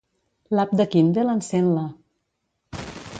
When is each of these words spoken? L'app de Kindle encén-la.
L'app 0.59 0.71
de 0.79 0.87
Kindle 0.95 1.35
encén-la. 1.35 1.85